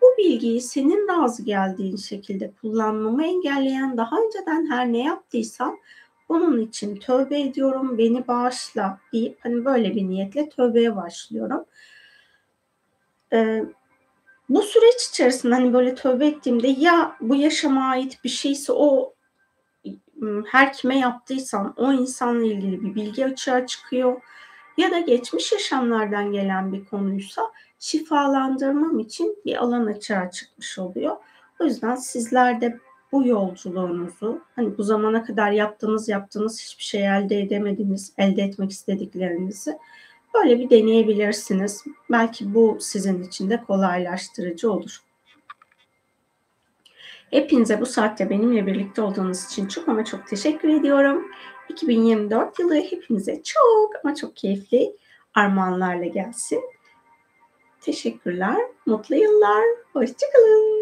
bu 0.02 0.18
bilgiyi 0.18 0.62
senin 0.62 1.08
razı 1.08 1.44
geldiğin 1.44 1.96
şekilde 1.96 2.52
kullanmamı 2.62 3.26
engelleyen 3.26 3.98
daha 3.98 4.16
önceden 4.22 4.72
her 4.72 4.94
ne 4.94 5.04
yaptıysam 5.04 5.78
onun 6.30 6.62
için 6.62 6.96
tövbe 6.96 7.42
ediyorum, 7.42 7.98
beni 7.98 8.28
bağışla 8.28 9.00
deyip 9.14 9.38
hani 9.42 9.66
böyle 9.66 9.96
bir 9.96 10.04
niyetle 10.10 10.50
tövbeye 10.50 10.96
başlıyorum. 10.96 11.66
Ee, 13.34 13.66
bu 14.50 14.62
süreç 14.62 15.10
içerisinde 15.10 15.56
hani 15.56 15.74
böyle 15.74 15.96
tövbe 15.96 16.28
ettiğimde 16.28 16.68
ya 16.68 17.16
bu 17.22 17.36
yaşama 17.36 17.84
ait 17.84 18.24
bir 18.24 18.30
şeyse 18.30 18.74
o 18.74 19.13
her 20.52 20.74
kime 20.74 21.00
yaptıysam 21.00 21.74
o 21.78 21.94
insanla 21.94 22.46
ilgili 22.46 22.82
bir 22.84 22.96
bilgi 22.96 23.26
açığa 23.26 23.68
çıkıyor 23.68 24.22
ya 24.78 24.92
da 24.92 25.00
geçmiş 25.00 25.52
yaşamlardan 25.52 26.32
gelen 26.32 26.74
bir 26.74 26.86
konuysa 26.86 27.42
şifalandırmam 27.80 29.00
için 29.00 29.38
bir 29.46 29.56
alan 29.56 29.86
açığa 29.86 30.32
çıkmış 30.32 30.80
oluyor. 30.80 31.18
O 31.60 31.66
yüzden 31.66 31.96
sizler 31.96 32.62
de 32.62 32.80
bu 33.12 33.28
yolculuğunuzu 33.28 34.42
hani 34.56 34.78
bu 34.78 34.84
zamana 34.84 35.24
kadar 35.24 35.52
yaptığınız 35.52 36.10
yaptığınız 36.10 36.62
hiçbir 36.62 36.84
şey 36.84 37.08
elde 37.08 37.42
edemediğiniz, 37.42 38.14
elde 38.18 38.42
etmek 38.42 38.72
istediklerinizi 38.72 39.78
böyle 40.34 40.60
bir 40.60 40.70
deneyebilirsiniz. 40.70 41.84
Belki 42.12 42.54
bu 42.54 42.78
sizin 42.80 43.24
için 43.24 43.50
de 43.50 43.64
kolaylaştırıcı 43.68 44.72
olur. 44.72 45.00
Hepinize 47.34 47.82
bu 47.82 47.86
saatte 47.86 48.30
benimle 48.30 48.66
birlikte 48.66 49.02
olduğunuz 49.02 49.46
için 49.46 49.68
çok 49.68 49.90
ama 49.90 50.06
çok 50.06 50.28
teşekkür 50.28 50.70
ediyorum. 50.70 51.32
2024 51.70 52.60
yılı 52.60 52.76
hepinize 52.76 53.44
çok 53.44 53.92
ama 54.04 54.16
çok 54.16 54.36
keyifli 54.36 54.98
armağanlarla 55.36 56.06
gelsin. 56.06 56.62
Teşekkürler, 57.82 58.58
mutlu 58.86 59.16
yıllar, 59.16 59.64
hoşçakalın. 59.94 60.73